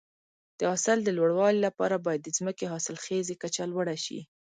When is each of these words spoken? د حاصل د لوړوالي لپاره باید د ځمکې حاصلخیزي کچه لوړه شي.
د 0.59 0.61
حاصل 0.71 0.97
د 1.03 1.09
لوړوالي 1.17 1.59
لپاره 1.67 1.95
باید 2.05 2.21
د 2.23 2.29
ځمکې 2.37 2.65
حاصلخیزي 2.73 3.35
کچه 3.43 3.63
لوړه 3.71 3.95
شي. 4.05 4.19